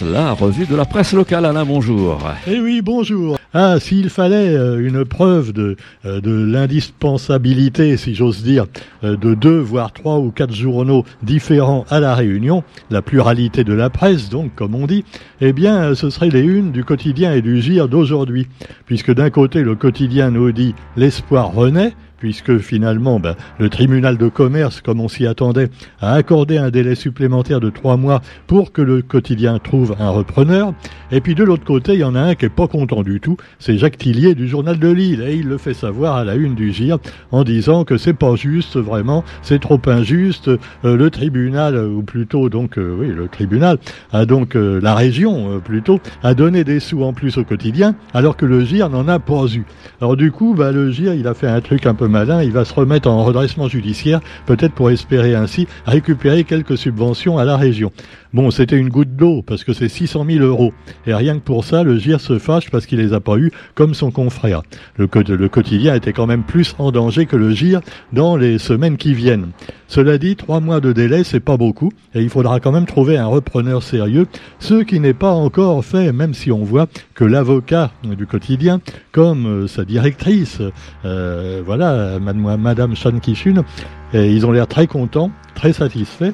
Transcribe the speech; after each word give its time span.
La 0.00 0.32
revue 0.32 0.64
de 0.64 0.76
la 0.76 0.86
presse 0.86 1.12
locale. 1.12 1.44
Alain, 1.44 1.66
bonjour. 1.66 2.18
Eh 2.46 2.58
oui, 2.58 2.80
bonjour. 2.80 3.36
Ah, 3.56 3.78
s'il 3.78 4.10
fallait 4.10 4.56
euh, 4.56 4.84
une 4.84 5.04
preuve 5.04 5.52
de, 5.52 5.76
euh, 6.04 6.20
de 6.20 6.32
l'indispensabilité, 6.32 7.96
si 7.96 8.16
j'ose 8.16 8.42
dire, 8.42 8.66
euh, 9.04 9.16
de 9.16 9.34
deux, 9.34 9.60
voire 9.60 9.92
trois 9.92 10.18
ou 10.18 10.32
quatre 10.32 10.52
journaux 10.52 11.04
différents 11.22 11.84
à 11.88 12.00
la 12.00 12.16
Réunion, 12.16 12.64
la 12.90 13.00
pluralité 13.00 13.62
de 13.62 13.72
la 13.72 13.90
presse, 13.90 14.28
donc, 14.28 14.52
comme 14.56 14.74
on 14.74 14.88
dit, 14.88 15.04
eh 15.40 15.52
bien, 15.52 15.94
ce 15.94 16.10
seraient 16.10 16.30
les 16.30 16.42
unes 16.42 16.72
du 16.72 16.82
quotidien 16.82 17.32
et 17.32 17.42
du 17.42 17.60
gire 17.60 17.88
d'aujourd'hui. 17.88 18.48
Puisque 18.86 19.14
d'un 19.14 19.30
côté, 19.30 19.62
le 19.62 19.76
quotidien 19.76 20.32
nous 20.32 20.50
dit 20.50 20.74
l'espoir 20.96 21.54
renaît, 21.54 21.92
puisque 22.24 22.56
finalement 22.56 23.20
ben, 23.20 23.36
le 23.58 23.68
tribunal 23.68 24.16
de 24.16 24.28
commerce, 24.30 24.80
comme 24.80 24.98
on 24.98 25.08
s'y 25.08 25.26
attendait, 25.26 25.68
a 26.00 26.14
accordé 26.14 26.56
un 26.56 26.70
délai 26.70 26.94
supplémentaire 26.94 27.60
de 27.60 27.68
trois 27.68 27.98
mois 27.98 28.22
pour 28.46 28.72
que 28.72 28.80
le 28.80 29.02
quotidien 29.02 29.58
trouve 29.58 29.94
un 29.98 30.08
repreneur. 30.08 30.72
Et 31.10 31.20
puis 31.20 31.34
de 31.34 31.44
l'autre 31.44 31.64
côté, 31.64 31.92
il 31.92 32.00
y 32.00 32.04
en 32.04 32.14
a 32.14 32.20
un 32.20 32.34
qui 32.34 32.46
est 32.46 32.48
pas 32.48 32.66
content 32.66 33.02
du 33.02 33.20
tout, 33.20 33.36
c'est 33.58 33.78
Jacques 33.78 33.98
Tillier 33.98 34.34
du 34.34 34.48
journal 34.48 34.78
de 34.78 34.88
Lille, 34.88 35.22
et 35.26 35.36
il 35.36 35.48
le 35.48 35.58
fait 35.58 35.74
savoir 35.74 36.16
à 36.16 36.24
la 36.24 36.34
une 36.34 36.54
du 36.54 36.72
GIR 36.72 36.98
en 37.32 37.44
disant 37.44 37.84
que 37.84 37.96
c'est 37.96 38.14
pas 38.14 38.36
juste 38.36 38.76
vraiment, 38.76 39.24
c'est 39.42 39.60
trop 39.60 39.80
injuste. 39.86 40.48
Euh, 40.84 40.96
le 40.96 41.10
tribunal, 41.10 41.76
ou 41.76 42.02
plutôt 42.02 42.48
donc 42.48 42.78
euh, 42.78 42.96
oui 42.98 43.08
le 43.08 43.28
tribunal, 43.28 43.78
a 44.12 44.26
donc 44.26 44.56
euh, 44.56 44.80
la 44.82 44.94
région 44.94 45.60
plutôt 45.64 46.00
a 46.22 46.34
donné 46.34 46.64
des 46.64 46.80
sous 46.80 47.02
en 47.02 47.12
plus 47.12 47.38
au 47.38 47.44
quotidien, 47.44 47.94
alors 48.12 48.36
que 48.36 48.46
le 48.46 48.64
GIR 48.64 48.90
n'en 48.90 49.08
a 49.08 49.18
pas 49.18 49.46
eu. 49.54 49.64
Alors 50.00 50.16
du 50.16 50.30
coup, 50.30 50.54
bah, 50.54 50.72
le 50.72 50.90
GIR 50.90 51.14
il 51.14 51.26
a 51.26 51.34
fait 51.34 51.48
un 51.48 51.60
truc 51.60 51.86
un 51.86 51.94
peu 51.94 52.08
malin, 52.08 52.42
il 52.42 52.52
va 52.52 52.64
se 52.64 52.74
remettre 52.74 53.08
en 53.08 53.24
redressement 53.24 53.68
judiciaire, 53.68 54.20
peut-être 54.46 54.72
pour 54.72 54.90
espérer 54.90 55.34
ainsi 55.34 55.66
récupérer 55.86 56.44
quelques 56.44 56.78
subventions 56.78 57.38
à 57.38 57.44
la 57.44 57.56
région. 57.56 57.92
Bon, 58.34 58.50
c'était 58.50 58.76
une 58.76 58.88
goutte 58.88 59.14
d'eau, 59.14 59.42
parce 59.42 59.62
que 59.62 59.72
c'est 59.72 59.88
600 59.88 60.24
000 60.28 60.44
euros. 60.44 60.72
Et 61.06 61.14
rien 61.14 61.36
que 61.36 61.44
pour 61.44 61.64
ça, 61.64 61.84
le 61.84 61.96
GIR 61.98 62.20
se 62.20 62.40
fâche 62.40 62.68
parce 62.68 62.84
qu'il 62.84 62.98
les 62.98 63.12
a 63.12 63.20
pas 63.20 63.33
eus, 63.38 63.52
comme 63.74 63.94
son 63.94 64.10
confrère. 64.10 64.62
Le, 64.96 65.08
le 65.14 65.48
quotidien 65.48 65.94
était 65.94 66.12
quand 66.12 66.26
même 66.26 66.42
plus 66.42 66.74
en 66.78 66.92
danger 66.92 67.26
que 67.26 67.36
le 67.36 67.50
GIR 67.50 67.80
dans 68.12 68.36
les 68.36 68.58
semaines 68.58 68.96
qui 68.96 69.14
viennent. 69.14 69.50
Cela 69.88 70.18
dit, 70.18 70.36
trois 70.36 70.60
mois 70.60 70.80
de 70.80 70.92
délai, 70.92 71.24
c'est 71.24 71.40
pas 71.40 71.56
beaucoup, 71.56 71.90
et 72.14 72.22
il 72.22 72.28
faudra 72.28 72.58
quand 72.60 72.72
même 72.72 72.86
trouver 72.86 73.16
un 73.16 73.26
repreneur 73.26 73.82
sérieux, 73.82 74.26
ce 74.58 74.82
qui 74.82 74.98
n'est 74.98 75.14
pas 75.14 75.30
encore 75.30 75.84
fait, 75.84 76.12
même 76.12 76.34
si 76.34 76.50
on 76.50 76.64
voit 76.64 76.86
que 77.14 77.24
l'avocat 77.24 77.92
du 78.02 78.26
quotidien, 78.26 78.80
comme 79.12 79.46
euh, 79.46 79.66
sa 79.66 79.84
directrice, 79.84 80.60
euh, 81.04 81.62
voilà, 81.64 82.18
Madame 82.18 82.96
Chan 82.96 83.18
Kishun, 83.20 83.64
ils 84.12 84.46
ont 84.46 84.52
l'air 84.52 84.66
très 84.68 84.86
contents, 84.86 85.30
très 85.54 85.72
satisfaits. 85.72 86.32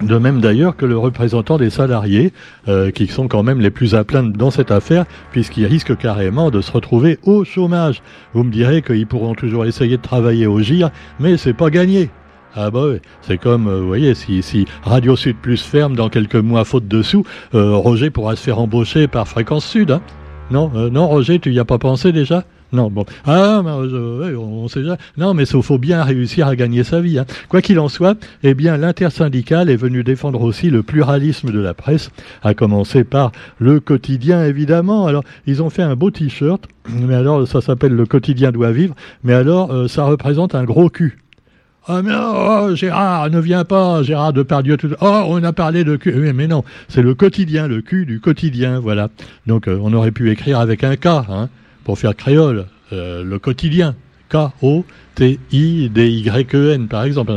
De 0.00 0.16
même 0.16 0.40
d'ailleurs 0.40 0.76
que 0.76 0.86
le 0.86 0.96
représentant 0.96 1.58
des 1.58 1.70
salariés, 1.70 2.32
euh, 2.68 2.92
qui 2.92 3.08
sont 3.08 3.26
quand 3.26 3.42
même 3.42 3.60
les 3.60 3.70
plus 3.70 3.96
à 3.96 4.04
plaindre 4.04 4.36
dans 4.36 4.52
cette 4.52 4.70
affaire, 4.70 5.06
puisqu'ils 5.32 5.66
risquent 5.66 5.96
carrément 5.96 6.50
de 6.50 6.60
se 6.60 6.70
retrouver 6.70 7.18
au 7.24 7.44
chômage. 7.44 8.00
Vous 8.32 8.44
me 8.44 8.52
direz 8.52 8.80
qu'ils 8.82 9.08
pourront 9.08 9.34
toujours 9.34 9.66
essayer 9.66 9.96
de 9.96 10.02
travailler 10.02 10.46
au 10.46 10.60
GIR, 10.60 10.90
mais 11.18 11.36
c'est 11.36 11.52
pas 11.52 11.70
gagné. 11.70 12.10
Ah 12.54 12.70
bah 12.70 12.82
oui, 12.90 12.98
c'est 13.22 13.38
comme, 13.38 13.66
euh, 13.66 13.80
vous 13.80 13.88
voyez, 13.88 14.14
si, 14.14 14.66
Radio 14.84 15.16
Sud 15.16 15.36
Plus 15.36 15.60
ferme 15.62 15.96
dans 15.96 16.08
quelques 16.08 16.36
mois 16.36 16.64
faute 16.64 16.86
de 16.86 17.02
sous, 17.02 17.24
euh, 17.54 17.74
Roger 17.74 18.10
pourra 18.10 18.36
se 18.36 18.42
faire 18.42 18.60
embaucher 18.60 19.08
par 19.08 19.26
Fréquence 19.26 19.66
Sud. 19.66 19.90
Hein 19.90 20.00
non, 20.50 20.70
non, 20.90 21.08
Roger, 21.08 21.40
tu 21.40 21.52
y 21.52 21.58
as 21.58 21.64
pas 21.64 21.78
pensé 21.78 22.12
déjà? 22.12 22.44
Non, 22.72 22.90
bon. 22.90 23.06
Ah, 23.24 23.62
euh, 23.64 24.36
on 24.36 24.68
sait 24.68 24.80
déjà. 24.80 24.98
Non, 25.16 25.32
mais 25.32 25.44
il 25.44 25.62
faut 25.62 25.78
bien 25.78 26.02
réussir 26.02 26.46
à 26.46 26.56
gagner 26.56 26.84
sa 26.84 27.00
vie. 27.00 27.18
Hein. 27.18 27.24
Quoi 27.48 27.62
qu'il 27.62 27.78
en 27.78 27.88
soit, 27.88 28.18
eh 28.42 28.54
bien, 28.54 28.76
l'intersyndicale 28.76 29.70
est 29.70 29.76
venu 29.76 30.04
défendre 30.04 30.42
aussi 30.42 30.68
le 30.68 30.82
pluralisme 30.82 31.50
de 31.50 31.60
la 31.60 31.72
presse, 31.72 32.10
à 32.42 32.54
commencer 32.54 33.04
par 33.04 33.32
le 33.58 33.80
quotidien, 33.80 34.44
évidemment. 34.44 35.06
Alors, 35.06 35.24
ils 35.46 35.62
ont 35.62 35.70
fait 35.70 35.82
un 35.82 35.96
beau 35.96 36.10
t-shirt, 36.10 36.64
mais 36.90 37.14
alors, 37.14 37.48
ça 37.48 37.60
s'appelle 37.60 37.92
Le 37.92 38.04
quotidien 38.04 38.52
doit 38.52 38.72
vivre, 38.72 38.94
mais 39.24 39.32
alors, 39.32 39.72
euh, 39.72 39.88
ça 39.88 40.04
représente 40.04 40.54
un 40.54 40.64
gros 40.64 40.90
cul. 40.90 41.18
Ah 41.90 42.02
mais 42.02 42.12
oh, 42.14 42.74
Gérard, 42.74 43.30
ne 43.30 43.40
viens 43.40 43.64
pas, 43.64 44.02
Gérard 44.02 44.34
Depardieu. 44.34 44.76
Tout... 44.76 44.90
Oh, 45.00 45.24
on 45.28 45.42
a 45.42 45.54
parlé 45.54 45.84
de 45.84 45.96
cul. 45.96 46.12
mais 46.34 46.46
non, 46.46 46.62
c'est 46.88 47.00
le 47.00 47.14
quotidien, 47.14 47.66
le 47.66 47.80
cul 47.80 48.04
du 48.04 48.20
quotidien, 48.20 48.78
voilà. 48.78 49.08
Donc 49.46 49.68
euh, 49.68 49.78
on 49.82 49.94
aurait 49.94 50.10
pu 50.10 50.30
écrire 50.30 50.60
avec 50.60 50.84
un 50.84 50.96
K, 50.96 51.06
hein 51.06 51.48
pour 51.88 51.98
faire 51.98 52.14
créole, 52.14 52.66
euh, 52.92 53.24
le 53.24 53.38
quotidien. 53.38 53.96
K-O-T-I-D-Y-E-N, 54.28 54.86
par 56.86 57.04
exemple. 57.04 57.32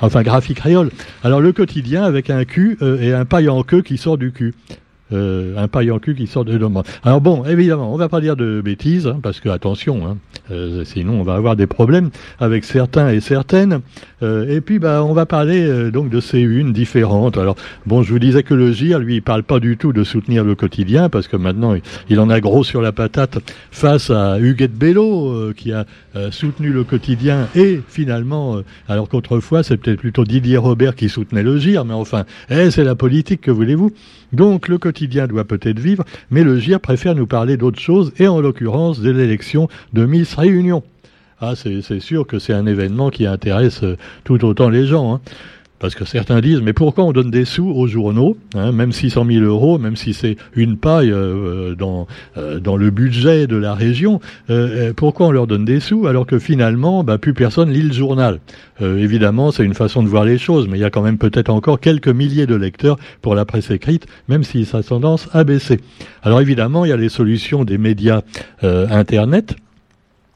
Enfin, 0.00 0.22
graphique 0.24 0.56
créole. 0.56 0.90
Alors, 1.22 1.40
le 1.40 1.52
quotidien 1.52 2.02
avec 2.02 2.28
un 2.28 2.44
Q 2.44 2.78
euh, 2.82 3.00
et 3.00 3.12
un 3.12 3.24
paille 3.24 3.48
en 3.48 3.62
queue 3.62 3.80
qui 3.80 3.98
sort 3.98 4.18
du 4.18 4.32
cul. 4.32 4.54
Euh, 5.12 5.56
un 5.56 5.68
paille 5.68 5.90
en 5.90 5.98
cul 5.98 6.14
qui 6.14 6.26
sort 6.26 6.44
de 6.44 6.56
l'homme. 6.56 6.82
Alors 7.04 7.20
bon, 7.20 7.44
évidemment, 7.44 7.92
on 7.92 7.96
va 7.96 8.08
pas 8.08 8.20
dire 8.20 8.36
de 8.36 8.60
bêtises, 8.60 9.06
hein, 9.06 9.18
parce 9.22 9.40
que 9.40 9.48
attention, 9.48 10.06
hein, 10.06 10.16
euh, 10.50 10.84
sinon 10.84 11.20
on 11.20 11.22
va 11.22 11.34
avoir 11.34 11.56
des 11.56 11.66
problèmes 11.66 12.10
avec 12.40 12.64
certains 12.64 13.10
et 13.10 13.20
certaines. 13.20 13.80
Euh, 14.22 14.48
et 14.48 14.60
puis, 14.60 14.78
bah, 14.78 15.04
on 15.04 15.12
va 15.12 15.26
parler 15.26 15.90
donc 15.90 16.08
de 16.08 16.20
ces 16.20 16.40
unes 16.40 16.72
différentes. 16.72 17.36
Alors 17.36 17.56
bon, 17.86 18.02
je 18.02 18.12
vous 18.12 18.18
disais 18.18 18.42
que 18.42 18.54
le 18.54 18.72
GIR, 18.72 18.98
lui, 18.98 19.16
il 19.16 19.22
parle 19.22 19.42
pas 19.42 19.60
du 19.60 19.76
tout 19.76 19.92
de 19.92 20.04
soutenir 20.04 20.44
le 20.44 20.54
quotidien, 20.54 21.08
parce 21.08 21.28
que 21.28 21.36
maintenant, 21.36 21.74
il 22.08 22.20
en 22.20 22.30
a 22.30 22.40
gros 22.40 22.64
sur 22.64 22.80
la 22.80 22.92
patate 22.92 23.38
face 23.70 24.10
à 24.10 24.38
Huguette 24.38 24.74
Bello, 24.74 25.52
qui 25.54 25.72
a 25.72 25.84
soutenu 26.30 26.70
le 26.70 26.84
quotidien 26.84 27.48
et 27.54 27.80
finalement, 27.88 28.58
alors 28.88 29.08
qu'autrefois, 29.08 29.62
c'est 29.62 29.76
peut-être 29.76 29.98
plutôt 29.98 30.24
Didier 30.24 30.56
Robert 30.56 30.94
qui 30.94 31.08
soutenait 31.08 31.42
le 31.42 31.58
GIR, 31.58 31.84
mais 31.84 31.94
enfin, 31.94 32.24
eh, 32.50 32.70
c'est 32.70 32.84
la 32.84 32.94
politique, 32.94 33.42
que 33.42 33.50
voulez-vous? 33.50 33.92
Donc 34.32 34.68
le 34.68 34.78
quotidien 34.78 35.01
doit 35.08 35.44
peut-être 35.44 35.78
vivre, 35.78 36.04
mais 36.30 36.44
le 36.44 36.58
GIR 36.58 36.80
préfère 36.80 37.14
nous 37.14 37.26
parler 37.26 37.56
d'autre 37.56 37.80
chose, 37.80 38.12
et 38.18 38.28
en 38.28 38.40
l'occurrence 38.40 39.00
de 39.00 39.10
l'élection 39.10 39.68
de 39.92 40.06
Miss 40.06 40.34
Réunion. 40.34 40.82
Ah, 41.40 41.54
c'est 41.56 42.00
sûr 42.00 42.26
que 42.26 42.38
c'est 42.38 42.52
un 42.52 42.66
événement 42.66 43.10
qui 43.10 43.26
intéresse 43.26 43.82
euh, 43.82 43.96
tout 44.22 44.44
autant 44.44 44.68
les 44.68 44.86
gens. 44.86 45.14
Hein. 45.14 45.20
Parce 45.82 45.96
que 45.96 46.04
certains 46.04 46.40
disent, 46.40 46.62
mais 46.62 46.72
pourquoi 46.72 47.02
on 47.02 47.10
donne 47.10 47.32
des 47.32 47.44
sous 47.44 47.68
aux 47.68 47.88
journaux, 47.88 48.36
hein, 48.54 48.70
même 48.70 48.92
600 48.92 49.26
000 49.26 49.44
euros, 49.44 49.80
même 49.80 49.96
si 49.96 50.14
c'est 50.14 50.36
une 50.54 50.76
paille 50.76 51.10
euh, 51.10 51.74
dans, 51.74 52.06
euh, 52.36 52.60
dans 52.60 52.76
le 52.76 52.90
budget 52.90 53.48
de 53.48 53.56
la 53.56 53.74
région, 53.74 54.20
euh, 54.48 54.92
pourquoi 54.94 55.26
on 55.26 55.30
leur 55.32 55.48
donne 55.48 55.64
des 55.64 55.80
sous 55.80 56.06
alors 56.06 56.24
que 56.24 56.38
finalement, 56.38 57.02
bah, 57.02 57.18
plus 57.18 57.34
personne 57.34 57.72
lit 57.72 57.82
le 57.82 57.92
journal? 57.92 58.38
Évidemment, 58.80 59.52
c'est 59.52 59.64
une 59.64 59.74
façon 59.74 60.02
de 60.02 60.08
voir 60.08 60.24
les 60.24 60.38
choses, 60.38 60.66
mais 60.68 60.76
il 60.76 60.80
y 60.80 60.84
a 60.84 60.90
quand 60.90 61.02
même 61.02 61.18
peut-être 61.18 61.50
encore 61.50 61.78
quelques 61.78 62.08
milliers 62.08 62.46
de 62.46 62.56
lecteurs 62.56 62.96
pour 63.20 63.36
la 63.36 63.44
presse 63.44 63.70
écrite, 63.70 64.06
même 64.28 64.42
si 64.42 64.64
ça 64.64 64.78
a 64.78 64.82
tendance 64.82 65.28
à 65.32 65.44
baisser. 65.44 65.80
Alors 66.22 66.40
évidemment, 66.40 66.84
il 66.84 66.88
y 66.88 66.92
a 66.92 66.96
les 66.96 67.08
solutions 67.08 67.64
des 67.64 67.78
médias 67.78 68.22
Internet, 68.62 69.54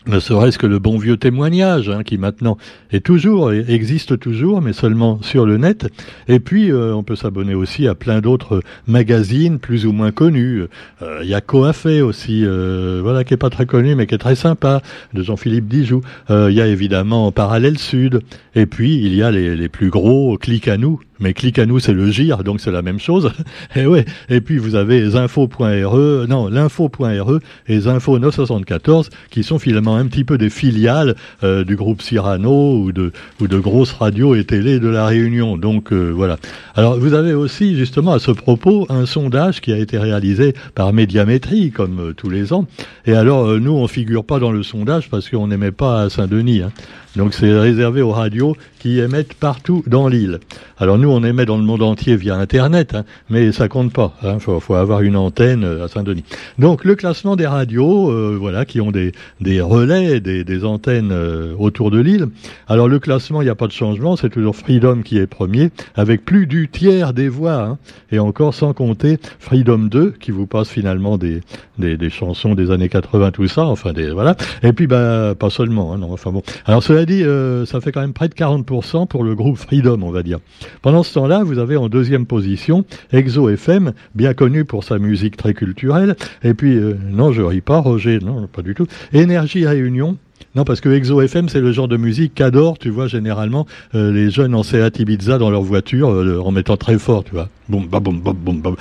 ne 0.06 0.20
serait-ce 0.20 0.58
que 0.58 0.66
le 0.66 0.78
bon 0.78 0.98
vieux 0.98 1.16
témoignage, 1.16 1.88
hein, 1.88 2.02
qui 2.02 2.18
maintenant 2.18 2.56
est 2.92 3.04
toujours, 3.04 3.52
existe 3.52 4.18
toujours, 4.18 4.62
mais 4.62 4.72
seulement 4.72 5.20
sur 5.22 5.46
le 5.46 5.58
net. 5.58 5.86
Et 6.28 6.40
puis, 6.40 6.70
euh, 6.70 6.94
on 6.94 7.02
peut 7.02 7.16
s'abonner 7.16 7.54
aussi 7.54 7.88
à 7.88 7.94
plein 7.94 8.20
d'autres 8.20 8.62
magazines 8.86 9.58
plus 9.58 9.86
ou 9.86 9.92
moins 9.92 10.12
connus. 10.12 10.62
Euh, 11.02 11.20
il 11.22 11.28
y 11.28 11.34
a 11.34 11.40
Coafé 11.40 12.02
aussi, 12.02 12.42
euh, 12.44 13.00
voilà, 13.02 13.24
qui 13.24 13.34
est 13.34 13.38
pas 13.38 13.50
très 13.50 13.66
connu, 13.66 13.94
mais 13.94 14.06
qui 14.06 14.14
est 14.14 14.18
très 14.18 14.36
sympa, 14.36 14.82
de 15.12 15.22
Jean-Philippe 15.22 15.68
Dijoux. 15.68 16.02
Il 16.28 16.52
y 16.52 16.60
a 16.60 16.66
évidemment 16.66 17.32
Parallèle 17.32 17.78
Sud. 17.78 18.20
Et 18.54 18.66
puis, 18.66 18.96
il 18.96 19.14
y 19.14 19.22
a 19.22 19.30
les, 19.30 19.68
plus 19.68 19.90
gros, 19.90 20.38
Clic 20.38 20.68
à 20.68 20.76
nous, 20.76 21.00
mais 21.18 21.32
clique 21.32 21.58
à 21.58 21.66
nous, 21.66 21.78
c'est 21.78 21.92
le 21.92 22.10
GIR, 22.10 22.44
donc 22.44 22.60
c'est 22.60 22.70
la 22.70 22.82
même 22.82 22.98
chose. 22.98 23.32
et 23.76 23.86
ouais. 23.86 24.04
Et 24.28 24.40
puis 24.40 24.58
vous 24.58 24.74
avez 24.74 25.16
info.re, 25.16 26.26
non, 26.28 26.48
l'info.re 26.48 27.40
et 27.68 27.86
info 27.86 28.18
974 28.18 29.10
qui 29.30 29.42
sont 29.42 29.58
finalement 29.58 29.95
un 29.96 30.06
petit 30.06 30.24
peu 30.24 30.38
des 30.38 30.50
filiales 30.50 31.14
euh, 31.42 31.64
du 31.64 31.76
groupe 31.76 32.02
Cyrano 32.02 32.78
ou 32.78 32.92
de, 32.92 33.12
ou 33.40 33.48
de 33.48 33.58
grosses 33.58 33.92
radios 33.92 34.34
et 34.34 34.44
télé 34.44 34.78
de 34.80 34.88
la 34.88 35.06
Réunion. 35.06 35.56
Donc 35.56 35.92
euh, 35.92 36.10
voilà. 36.10 36.36
Alors 36.74 36.98
vous 36.98 37.14
avez 37.14 37.34
aussi 37.34 37.76
justement 37.76 38.12
à 38.12 38.18
ce 38.18 38.30
propos 38.30 38.86
un 38.88 39.06
sondage 39.06 39.60
qui 39.60 39.72
a 39.72 39.78
été 39.78 39.98
réalisé 39.98 40.54
par 40.74 40.92
Médiamétrie, 40.92 41.70
comme 41.70 42.00
euh, 42.00 42.12
tous 42.12 42.30
les 42.30 42.52
ans. 42.52 42.66
Et 43.06 43.14
alors 43.14 43.58
nous, 43.58 43.72
on 43.72 43.86
figure 43.88 44.24
pas 44.24 44.38
dans 44.38 44.52
le 44.52 44.62
sondage 44.62 45.08
parce 45.10 45.28
qu'on 45.28 45.48
n'aimait 45.48 45.72
pas 45.72 46.02
à 46.02 46.10
Saint-Denis. 46.10 46.62
Hein. 46.62 46.72
Donc 47.14 47.32
c'est 47.32 47.58
réservé 47.58 48.02
aux 48.02 48.10
radios 48.10 48.56
qui 48.78 49.00
émettent 49.00 49.34
partout 49.34 49.82
dans 49.86 50.06
l'île. 50.06 50.38
Alors 50.78 50.98
nous, 50.98 51.08
on 51.08 51.24
émet 51.24 51.46
dans 51.46 51.56
le 51.56 51.62
monde 51.62 51.82
entier 51.82 52.14
via 52.14 52.36
Internet, 52.36 52.94
hein, 52.94 53.04
mais 53.30 53.52
ça 53.52 53.68
compte 53.68 53.90
pas. 53.90 54.14
Il 54.22 54.28
hein, 54.28 54.38
faut, 54.38 54.74
avoir 54.74 55.00
une 55.00 55.16
antenne 55.16 55.64
à 55.64 55.88
Saint-Denis. 55.88 56.24
Donc 56.58 56.84
le 56.84 56.94
classement 56.94 57.34
des 57.34 57.46
radios, 57.46 58.38
voilà, 58.38 58.66
qui 58.66 58.82
ont 58.82 58.90
des, 58.90 59.12
des 59.40 59.62
des, 59.86 60.44
des 60.44 60.64
antennes 60.64 61.10
euh, 61.12 61.54
autour 61.58 61.90
de 61.90 61.98
l'île. 61.98 62.28
Alors 62.68 62.88
le 62.88 62.98
classement, 62.98 63.42
il 63.42 63.44
n'y 63.44 63.50
a 63.50 63.54
pas 63.54 63.66
de 63.66 63.72
changement, 63.72 64.16
c'est 64.16 64.30
toujours 64.30 64.56
Freedom 64.56 65.02
qui 65.02 65.18
est 65.18 65.26
premier, 65.26 65.70
avec 65.94 66.24
plus 66.24 66.46
du 66.46 66.68
tiers 66.68 67.12
des 67.12 67.28
voix, 67.28 67.62
hein, 67.62 67.78
et 68.10 68.18
encore 68.18 68.54
sans 68.54 68.72
compter 68.72 69.18
Freedom 69.38 69.78
2, 69.78 70.14
qui 70.20 70.30
vous 70.30 70.46
passe 70.46 70.68
finalement 70.68 71.18
des, 71.18 71.40
des, 71.78 72.10
chansons 72.10 72.54
des 72.54 72.70
années 72.70 72.88
80, 72.88 73.30
tout 73.32 73.46
ça, 73.48 73.64
enfin 73.64 73.92
voilà. 74.12 74.36
Et 74.62 74.72
puis 74.72 74.86
bah 74.86 75.34
pas 75.38 75.50
seulement, 75.50 75.92
hein, 75.92 75.98
non, 75.98 76.12
enfin 76.12 76.32
bon. 76.32 76.42
Alors 76.64 76.82
cela 76.82 77.04
dit, 77.04 77.22
euh, 77.22 77.66
ça 77.66 77.80
fait 77.80 77.92
quand 77.92 78.00
même 78.00 78.12
près 78.12 78.28
de 78.28 78.34
40% 78.34 79.06
pour 79.06 79.24
le 79.24 79.34
groupe 79.34 79.56
Freedom, 79.56 80.00
on 80.02 80.10
va 80.10 80.22
dire. 80.22 80.38
Pendant 80.82 81.02
ce 81.02 81.14
temps-là, 81.14 81.44
vous 81.44 81.58
avez 81.58 81.76
en 81.76 81.88
deuxième 81.88 82.26
position 82.26 82.84
Exo 83.12 83.48
FM, 83.48 83.92
bien 84.14 84.34
connu 84.34 84.64
pour 84.64 84.84
sa 84.84 84.98
musique 84.98 85.36
très 85.36 85.54
culturelle. 85.54 86.16
Et 86.42 86.54
puis, 86.54 86.76
euh, 86.76 86.94
non, 87.10 87.32
je 87.32 87.42
ris 87.42 87.60
pas, 87.60 87.78
Roger, 87.78 88.18
non, 88.20 88.46
pas 88.46 88.62
du 88.62 88.74
tout. 88.74 88.86
Énergie 89.12 89.65
Réunion, 89.66 90.16
non, 90.56 90.64
parce 90.64 90.80
que 90.80 90.88
Exo 90.88 91.20
FM, 91.20 91.50
c'est 91.50 91.60
le 91.60 91.70
genre 91.70 91.86
de 91.86 91.98
musique 91.98 92.34
qu'adorent, 92.34 92.78
tu 92.78 92.88
vois, 92.88 93.08
généralement, 93.08 93.66
euh, 93.94 94.10
les 94.10 94.30
jeunes 94.30 94.54
en 94.54 94.62
Seat 94.62 94.98
Ibiza 94.98 95.36
dans 95.36 95.50
leur 95.50 95.60
voiture, 95.60 96.08
euh, 96.08 96.40
en 96.42 96.50
mettant 96.50 96.78
très 96.78 96.98
fort, 96.98 97.24
tu 97.24 97.32
vois. 97.32 97.50
Boum, 97.68 97.86
boum, 97.86 98.20
boum, 98.20 98.34
boum, 98.34 98.62
boum. 98.62 98.76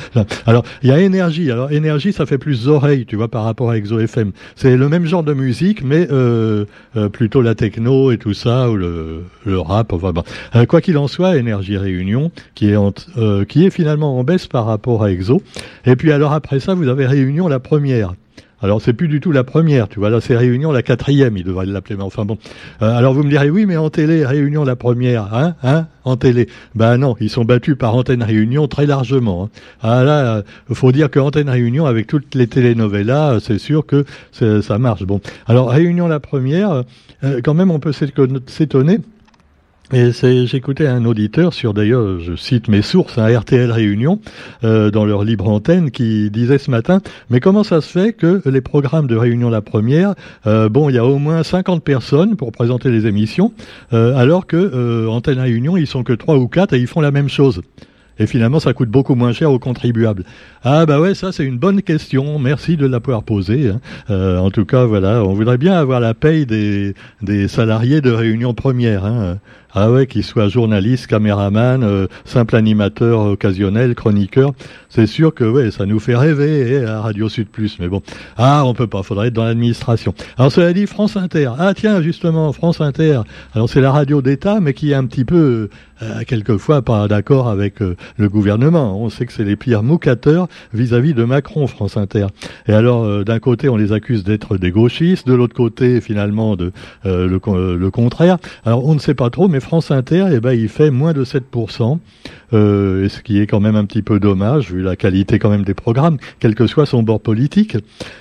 Alors, 0.46 0.64
il 0.84 0.90
y 0.90 0.94
a 0.94 1.02
énergie. 1.02 1.52
Alors, 1.52 1.74
énergie, 1.74 2.14
ça 2.14 2.26
fait 2.26 2.38
plus 2.38 2.70
oreilles, 2.70 3.06
tu 3.06 3.18
vois, 3.18 3.28
par 3.28 3.44
rapport 3.44 3.72
à 3.72 3.78
Exo 3.78 4.00
FM. 4.00 4.32
C'est 4.56 4.78
le 4.78 4.88
même 4.88 5.06
genre 5.06 5.24
de 5.24 5.34
musique, 5.34 5.84
mais 5.84 6.08
euh, 6.12 6.64
plutôt 7.12 7.42
la 7.42 7.56
techno 7.56 8.10
et 8.12 8.18
tout 8.18 8.34
ça, 8.34 8.70
ou 8.70 8.78
le, 8.78 9.26
rap. 9.46 9.92
Enfin, 9.92 10.14
bon. 10.14 10.24
quoi 10.70 10.80
qu'il 10.80 10.98
en 10.98 11.10
soit, 11.10 11.36
énergie 11.36 11.76
réunion, 11.78 12.32
qui 12.54 12.70
est, 12.70 12.78
qui 13.50 13.66
est 13.66 13.70
finalement 13.70 14.18
en 14.18 14.24
baisse 14.24 14.48
par 14.48 14.66
rapport 14.66 15.04
à 15.04 15.12
Exo. 15.12 15.42
Et 15.86 15.98
puis, 15.98 16.14
alors 16.14 16.32
après 16.32 16.62
ça, 16.62 16.74
vous 16.74 16.88
avez 16.88 17.06
réunion 17.06 17.50
la 17.50 17.60
première. 17.60 18.14
Alors 18.62 18.82
c'est 18.82 18.94
plus 18.94 19.08
du 19.08 19.20
tout 19.20 19.32
la 19.32 19.44
première, 19.44 19.90
tu 19.90 20.00
vois, 20.00 20.10
là 20.10 20.22
c'est 20.22 20.36
Réunion 20.36 20.72
la 20.72 20.82
quatrième, 20.82 21.38
il 21.38 21.44
devrait 21.44 21.66
l'appeler, 21.66 21.96
mais 21.96 22.04
enfin 22.04 22.26
bon. 22.26 22.38
Euh, 22.82 22.98
alors 22.98 23.14
vous 23.14 23.24
me 23.24 23.30
direz, 23.30 23.50
oui, 23.50 23.66
mais 23.66 23.78
en 23.78 23.90
télé, 23.90 24.26
Réunion 24.26 24.64
la 24.64 24.76
première, 24.76 25.34
hein, 25.34 25.56
hein, 25.64 25.88
en 26.04 26.16
télé. 26.16 26.48
Ben 26.74 26.98
non, 26.98 27.16
ils 27.20 27.30
sont 27.30 27.44
battus 27.44 27.78
par 27.78 27.96
Antenne 27.96 28.24
Réunion 28.24 28.68
très 28.68 28.86
largement. 28.86 29.46
Hein. 29.46 29.50
Ah 29.82 30.04
là, 30.04 30.38
euh, 30.38 30.42
faut 30.74 30.92
dire 30.92 31.10
que 31.12 31.20
Antenne 31.20 31.50
Réunion, 31.50 31.86
avec 31.86 32.08
toutes 32.08 32.34
les 32.34 32.48
télénovelas, 32.48 33.34
euh, 33.34 33.40
c'est 33.40 33.60
sûr 33.60 33.86
que 33.86 34.06
ça 34.32 34.78
marche. 34.78 35.04
Bon, 35.04 35.20
alors 35.48 35.70
Réunion 35.70 36.08
la 36.08 36.20
première, 36.20 36.84
quand 37.44 37.54
même 37.54 37.72
on 37.72 37.80
peut 37.80 37.94
s'étonner 37.94 39.00
et 39.94 40.12
j'écoutais 40.12 40.88
un 40.88 41.06
auditeur 41.06 41.54
sur, 41.54 41.74
d'ailleurs, 41.74 42.20
je 42.20 42.36
cite 42.36 42.68
mes 42.70 42.82
sources, 42.82 43.18
un 43.20 43.40
RTL 43.40 43.72
Réunion, 43.72 44.20
euh, 44.64 44.90
dans 44.90 45.06
leur 45.06 45.24
libre 45.24 45.48
antenne, 45.48 45.92
qui 45.92 46.32
disait 46.32 46.58
ce 46.58 46.72
matin, 46.72 47.02
mais 47.30 47.40
comment 47.40 47.64
ça 47.64 47.82
se 47.82 47.92
fait 47.92 48.14
que 48.14 48.42
les 48.50 48.62
programmes 48.62 49.08
de 49.08 49.16
Réunion 49.16 49.50
la 49.50 49.62
première, 49.62 50.16
euh, 50.48 50.70
bon, 50.70 50.90
il 50.90 50.96
y 50.96 50.98
a 50.98 51.06
au 51.06 51.20
moins 51.20 51.44
50 51.44 51.84
personnes 51.84 52.36
pour 52.36 52.52
présenter 52.52 52.90
les 52.90 53.06
émissions, 53.06 53.54
euh, 53.94 54.16
alors 54.16 54.48
que 54.48 55.08
Antenne 55.08 55.40
Réunion, 55.40 55.78
ils 55.78 55.88
sont 55.88 56.04
que 56.04 56.14
trois 56.14 56.38
ou 56.38 56.48
quatre 56.48 56.74
et 56.74 56.80
ils 56.80 56.88
font 56.88 57.02
la 57.02 57.12
même 57.12 57.30
chose. 57.30 57.62
Et 58.18 58.28
finalement, 58.28 58.60
ça 58.60 58.74
coûte 58.74 58.90
beaucoup 58.90 59.16
moins 59.16 59.34
cher 59.34 59.52
aux 59.52 59.60
contribuables. 59.60 60.24
Ah 60.64 60.86
bah 60.86 61.00
ouais, 61.00 61.16
ça 61.16 61.32
c'est 61.32 61.44
une 61.44 61.58
bonne 61.58 61.82
question. 61.82 62.40
Merci 62.40 62.78
de 62.78 62.86
la 62.86 63.00
pouvoir 63.00 63.24
poser. 63.24 63.70
Hein. 63.70 63.82
Euh, 64.10 64.38
en 64.38 64.52
tout 64.52 64.66
cas, 64.66 64.86
voilà, 64.86 65.24
on 65.24 65.34
voudrait 65.34 65.58
bien 65.58 65.74
avoir 65.74 66.00
la 66.00 66.14
paye 66.14 66.46
des, 66.46 66.94
des 67.22 67.48
salariés 67.48 68.00
de 68.02 68.12
Réunion 68.12 68.54
Première. 68.54 69.06
Hein. 69.06 69.38
Ah 69.78 69.92
ouais, 69.92 70.08
qu'ils 70.08 70.24
soient 70.24 70.48
journalistes, 70.48 71.08
caméraman, 71.08 71.84
euh, 71.84 72.08
simple 72.24 72.56
animateur 72.56 73.20
occasionnel, 73.26 73.94
chroniqueur. 73.94 74.54
C'est 74.88 75.06
sûr 75.06 75.34
que 75.34 75.44
ouais, 75.44 75.70
ça 75.70 75.86
nous 75.86 76.00
fait 76.00 76.16
rêver 76.16 76.86
hein, 76.86 76.88
à 76.88 77.02
Radio 77.02 77.28
Sud 77.28 77.50
Plus. 77.50 77.78
Mais 77.80 77.90
bon, 77.90 78.02
ah, 78.38 78.64
on 78.66 78.74
peut 78.74 78.88
pas. 78.88 79.04
Faudrait 79.04 79.28
être 79.28 79.34
dans 79.34 79.44
l'administration. 79.44 80.14
Alors 80.38 80.50
cela 80.50 80.72
dit, 80.72 80.88
France 80.88 81.18
Inter. 81.18 81.52
Ah 81.60 81.74
tiens, 81.76 82.02
justement, 82.02 82.54
France 82.54 82.80
Inter. 82.80 83.24
Alors 83.54 83.70
c'est 83.70 83.82
la 83.82 83.92
radio 83.92 84.22
d'État, 84.22 84.62
mais 84.62 84.74
qui 84.74 84.92
est 84.92 84.96
un 84.96 85.06
petit 85.06 85.26
peu 85.26 85.68
euh, 86.02 86.24
quelquefois 86.28 86.82
pas 86.82 87.08
d'accord 87.08 87.48
avec 87.48 87.82
euh, 87.82 87.96
le 88.18 88.28
gouvernement. 88.28 89.02
On 89.02 89.10
sait 89.10 89.26
que 89.26 89.32
c'est 89.32 89.46
les 89.46 89.56
pires 89.56 89.82
moucateurs 89.82 90.50
vis-à-vis 90.74 91.14
de 91.14 91.24
Macron, 91.24 91.68
France 91.68 91.96
Inter. 91.96 92.28
Et 92.68 92.74
alors, 92.74 93.06
euh, 93.06 93.24
d'un 93.24 93.40
côté, 93.40 93.70
on 93.70 93.78
les 93.78 93.94
accuse 93.94 94.26
d'être 94.26 94.58
des 94.58 94.72
gauchistes, 94.72 95.26
de 95.26 95.34
l'autre 95.34 95.56
côté, 95.56 96.02
finalement, 96.02 96.58
de 96.58 96.74
le, 97.06 97.40
le, 97.78 97.92
contraire. 97.92 98.38
Alors, 98.66 98.86
on 98.86 98.94
ne 98.94 99.00
sait 99.00 99.14
pas 99.14 99.30
trop, 99.30 99.48
mais 99.48 99.62
France 99.66 99.90
Inter, 99.90 100.28
eh 100.32 100.40
ben, 100.40 100.54
il 100.54 100.70
fait 100.70 100.92
moins 100.92 101.12
de 101.12 101.26
7%, 101.26 101.98
euh, 102.54 103.10
ce 103.10 103.22
qui 103.22 103.40
est 103.42 103.48
quand 103.48 103.60
même 103.60 103.76
un 103.76 103.86
petit 103.86 104.04
peu 104.04 104.20
dommage, 104.20 104.72
vu 104.72 104.84
la 104.84 104.96
qualité 104.96 105.40
quand 105.40 105.50
même 105.50 105.64
des 105.64 105.74
programmes, 105.74 106.18
quel 106.40 106.54
que 106.54 106.68
soit 106.68 106.86
son 106.86 107.02
bord 107.02 107.20
politique. 107.20 107.76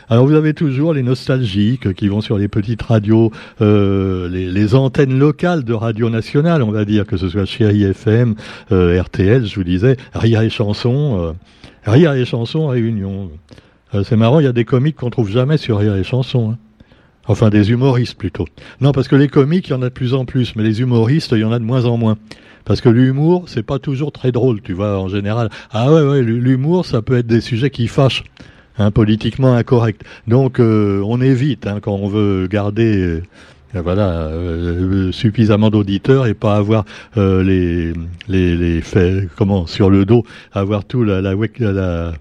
Alors, 0.09 0.27
vous 0.27 0.33
avez 0.33 0.55
toujours 0.55 0.95
les 0.95 1.03
nostalgiques 1.03 1.93
qui 1.93 2.09
vont 2.09 2.23
sur 2.23 2.39
les 2.39 2.49
petites 2.49 2.81
radios, 2.81 3.31
euh, 3.61 4.27
les, 4.31 4.75
antennes 4.75 5.19
locales 5.19 5.65
de 5.65 5.75
radio 5.75 6.09
nationale, 6.09 6.63
on 6.63 6.71
va 6.71 6.87
dire, 6.87 7.07
que 7.07 7.19
ce 7.19 7.29
soit 7.29 7.45
Chéri 7.45 7.85
FM, 7.85 8.37
euh, 8.73 9.03
RTL, 9.03 9.45
je 9.45 9.55
vous 9.57 9.65
disais, 9.65 9.99
Rire 10.15 10.41
et 10.41 10.49
Chansons, 10.49 11.35
Rire 11.85 12.15
et 12.15 12.25
Chansons, 12.25 12.69
Réunion. 12.69 13.31
C'est 14.03 14.17
marrant, 14.17 14.41
il 14.41 14.45
y 14.45 14.49
a 14.49 14.53
des 14.53 14.65
comiques 14.65 14.97
qu'on 14.97 15.11
trouve 15.11 15.31
jamais 15.31 15.59
sur 15.59 15.77
Rire 15.77 15.95
et 15.95 16.05
Chansons. 16.05 16.53
Hein. 16.53 16.59
Enfin, 17.27 17.49
des 17.49 17.71
humoristes 17.71 18.19
plutôt. 18.19 18.47
Non, 18.81 18.93
parce 18.93 19.09
que 19.09 19.17
les 19.17 19.29
comiques, 19.29 19.69
il 19.69 19.71
y 19.71 19.75
en 19.75 19.83
a 19.83 19.89
de 19.89 19.95
plus 19.95 20.15
en 20.15 20.25
plus, 20.25 20.57
mais 20.57 20.63
les 20.63 20.81
humoristes, 20.81 21.33
il 21.33 21.39
y 21.39 21.45
en 21.45 21.53
a 21.53 21.59
de 21.59 21.65
moins 21.65 21.85
en 21.87 21.97
moins. 21.97 22.17
Parce 22.65 22.81
que 22.81 22.89
l'humour, 22.89 23.45
c'est 23.47 23.63
pas 23.63 23.79
toujours 23.79 24.13
très 24.13 24.33
drôle, 24.33 24.61
tu 24.63 24.73
vois, 24.73 24.99
en 24.99 25.09
général. 25.09 25.51
Ah 25.71 25.93
ouais, 25.93 26.03
ouais, 26.03 26.23
l'humour, 26.23 26.87
ça 26.87 27.03
peut 27.03 27.17
être 27.17 27.27
des 27.27 27.41
sujets 27.41 27.71
qui 27.71 27.89
fâchent, 27.89 28.25
hein, 28.79 28.91
politiquement 28.91 29.55
incorrects. 29.55 30.03
Donc, 30.27 30.61
euh, 30.61 31.03
on 31.05 31.21
évite, 31.21 31.67
hein, 31.67 31.79
quand 31.81 31.95
on 31.95 32.09
veut 32.09 32.47
garder... 32.47 32.97
Euh, 32.97 33.23
voilà, 33.77 34.29
euh, 34.29 35.11
suffisamment 35.11 35.69
d'auditeurs 35.69 36.29
et 36.29 36.35
pas 36.35 36.55
avoir 36.55 36.85
les, 37.17 37.93
les, 38.29 38.57
les 38.57 38.81
faits, 38.81 39.29
comment, 39.35 39.67
sur 39.67 39.91
le 39.91 40.05
dos, 40.05 40.23
avoir 40.53 40.85
tout 40.85 41.03
la, 41.03 41.21
la, 41.21 41.35
la 41.59 42.13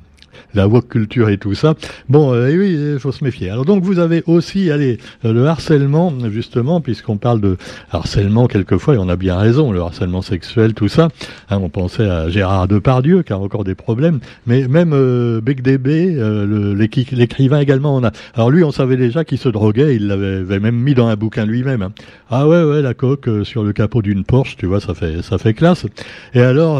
la 0.54 0.68
woke 0.68 0.90
culture 0.90 1.30
et 1.30 1.38
tout 1.38 1.56
ça. 1.56 1.76
Bon, 2.10 2.34
euh, 2.34 2.56
oui, 2.56 2.94
il 2.94 3.00
faut 3.00 3.12
se 3.12 3.24
méfier. 3.24 3.50
Alors 3.50 3.66
donc 3.66 3.84
vous 3.84 4.00
avez 4.00 4.24
aussi, 4.28 4.72
allez, 4.72 4.98
euh, 5.26 5.34
le 5.34 5.46
harcèlement, 5.48 6.14
justement, 6.30 6.82
puisqu'on 6.82 7.18
parle 7.18 7.42
de 7.42 7.58
harcèlement 7.92 8.48
quelquefois, 8.48 8.96
et 8.96 8.98
on 8.98 9.10
a 9.10 9.16
bien 9.16 9.38
raison, 9.38 9.72
le 9.72 9.82
harcèlement 9.82 10.22
sexuel, 10.22 10.74
tout 10.74 10.88
ça. 10.88 11.10
Hein, 11.50 11.60
on 11.62 11.70
pensait 11.70 12.08
à 12.08 12.30
Gérard 12.30 12.68
Depardieu, 12.68 13.24
qui 13.24 13.34
a 13.34 13.38
encore 13.38 13.64
des 13.64 13.76
problèmes, 13.76 14.20
mais 14.48 14.68
même 14.68 14.92
euh, 14.94 15.42
BecDB, 15.42 16.16
euh, 16.18 16.76
l'écrivain 16.76 17.60
également, 17.60 17.96
on 17.96 18.04
a. 18.04 18.12
Alors 18.36 18.52
lui, 18.52 18.64
on 18.64 18.72
savait 18.72 18.98
déjà 18.98 19.24
qu'il 19.24 19.38
se 19.38 19.50
droguait, 19.50 19.96
il 19.96 20.08
l'avait 20.08 20.60
même 20.60 20.76
mis 20.76 20.94
dans 20.94 21.08
un 21.08 21.16
bouquin 21.16 21.46
lui-même. 21.46 21.82
Hein. 21.82 21.94
Ah 22.30 22.48
ouais, 22.48 22.64
ouais, 22.64 22.82
la 22.82 22.94
coque 22.94 23.30
sur 23.44 23.64
le 23.64 23.74
capot 23.74 24.02
d'une 24.02 24.24
Porsche, 24.24 24.56
tu 24.58 24.66
vois, 24.66 24.80
ça 24.80 24.94
fait, 24.94 25.22
ça 25.22 25.38
fait 25.38 25.54
classe. 25.54 25.86
Et 26.34 26.42
alors, 26.42 26.80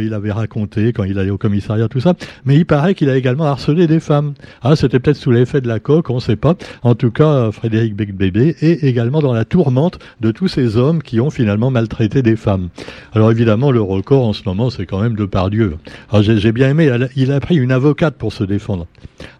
il 0.00 0.12
avait 0.14 0.32
raconté 0.32 0.92
quand 0.92 1.04
il 1.04 1.18
allait 1.18 1.30
au 1.30 1.38
commissariat, 1.38 1.88
tout 1.88 2.00
ça, 2.00 2.14
mais 2.44 2.56
il 2.56 2.66
paraît 2.66 2.94
qu'il 2.94 3.07
a 3.10 3.16
également 3.16 3.44
harcelé 3.44 3.86
des 3.86 4.00
femmes. 4.00 4.34
Ah, 4.62 4.76
c'était 4.76 4.98
peut-être 4.98 5.16
sous 5.16 5.30
l'effet 5.30 5.60
de 5.60 5.68
la 5.68 5.80
coque, 5.80 6.10
on 6.10 6.16
ne 6.16 6.20
sait 6.20 6.36
pas. 6.36 6.54
En 6.82 6.94
tout 6.94 7.10
cas, 7.10 7.50
Frédéric 7.50 7.94
Becbébé 7.94 8.56
est 8.60 8.84
également 8.84 9.20
dans 9.20 9.32
la 9.32 9.44
tourmente 9.44 9.98
de 10.20 10.30
tous 10.30 10.48
ces 10.48 10.76
hommes 10.76 11.02
qui 11.02 11.20
ont 11.20 11.30
finalement 11.30 11.70
maltraité 11.70 12.22
des 12.22 12.36
femmes. 12.36 12.68
Alors 13.12 13.30
évidemment, 13.30 13.70
le 13.70 13.80
record 13.80 14.26
en 14.26 14.32
ce 14.32 14.42
moment, 14.46 14.70
c'est 14.70 14.86
quand 14.86 15.00
même 15.00 15.14
de 15.14 15.24
Pardieu. 15.24 15.76
Alors 16.10 16.22
j'ai 16.22 16.52
bien 16.52 16.70
aimé, 16.70 16.90
il 17.16 17.32
a 17.32 17.40
pris 17.40 17.56
une 17.56 17.72
avocate 17.72 18.14
pour 18.14 18.32
se 18.32 18.44
défendre. 18.44 18.86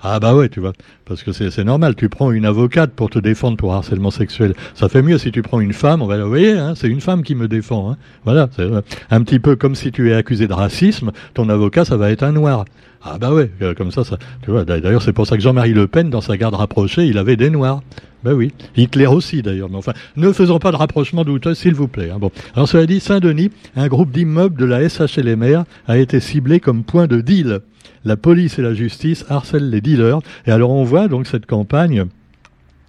Ah 0.03 0.21
bah 0.21 0.35
ouais, 0.35 0.49
tu 0.49 0.61
vois, 0.61 0.73
parce 1.05 1.23
que 1.23 1.33
c'est 1.33 1.65
normal, 1.65 1.95
tu 1.95 2.09
prends 2.09 2.31
une 2.33 2.45
avocate 2.45 2.93
pour 2.93 3.11
te 3.11 3.19
défendre 3.19 3.57
pour 3.57 3.75
harcèlement 3.75 4.11
sexuel. 4.11 4.55
Ça 4.75 4.89
fait 4.89 5.03
mieux 5.03 5.19
si 5.19 5.31
tu 5.31 5.43
prends 5.43 5.61
une 5.61 5.73
femme, 5.73 6.01
vous 6.01 6.29
voyez, 6.29 6.53
hein, 6.53 6.75
c'est 6.77 6.89
une 6.89 7.01
femme 7.01 7.23
qui 7.23 7.35
me 7.35 7.49
défend. 7.49 7.91
Hein. 7.91 7.97
Voilà, 8.25 8.49
c'est 8.55 8.69
un 9.11 9.23
petit 9.23 9.39
peu 9.39 9.57
comme 9.57 9.75
si 9.75 9.93
tu 9.93 10.11
es 10.11 10.15
accusé 10.15 10.47
de 10.47 10.53
racisme, 10.53 11.13
ton 11.35 11.49
avocat, 11.49 11.85
ça 11.85 11.97
va 11.97 12.11
être 12.11 12.23
un 12.23 12.33
noir. 12.33 12.65
Ah 13.03 13.19
bah 13.19 13.33
ouais, 13.33 13.51
euh, 13.63 13.75
comme 13.75 13.91
ça, 13.91 14.05
ça. 14.05 14.19
Tu 14.43 14.51
vois, 14.51 14.65
d'ailleurs, 14.65 15.03
c'est 15.03 15.13
pour 15.13 15.27
ça 15.27 15.37
que 15.37 15.43
Jean-Marie 15.43 15.73
Le 15.73 15.87
Pen, 15.87 16.11
dans 16.11 16.21
sa 16.21 16.37
garde 16.37 16.55
rapprochée, 16.55 17.07
il 17.07 17.19
avait 17.19 17.37
des 17.37 17.51
noirs. 17.51 17.83
Ben 18.25 18.33
oui, 18.33 18.53
Hitler 18.77 19.07
aussi 19.07 19.43
d'ailleurs. 19.43 19.69
Mais 19.71 19.77
enfin, 19.77 19.93
ne 20.17 20.33
faisons 20.33 20.59
pas 20.59 20.73
de 20.73 20.77
rapprochement 20.77 21.25
douteux, 21.25 21.55
s'il 21.55 21.75
vous 21.75 21.87
plaît. 21.87 22.11
Hein. 22.11 22.19
Bon, 22.19 22.33
alors 22.55 22.69
cela 22.69 22.87
dit, 22.87 22.99
Saint-Denis, 22.99 23.51
un 23.77 23.87
groupe 23.87 24.11
d'immeubles 24.11 24.59
de 24.59 24.65
la 24.65 24.89
SHLMR 24.89 25.63
a 25.87 25.99
été 25.99 26.19
ciblé 26.19 26.59
comme 26.59 26.83
point 26.83 27.07
de 27.07 27.21
deal. 27.21 27.61
La 28.05 28.17
police 28.17 28.59
et 28.59 28.63
la 28.63 28.75
justice 28.75 29.25
harcèlent 29.29 29.71
les 29.71 29.81
dealers. 29.81 30.19
Et 30.47 30.51
alors 30.51 30.71
on 30.71 30.83
voit 30.83 31.07
donc 31.07 31.29
cette 31.29 31.47
campagne 31.47 32.07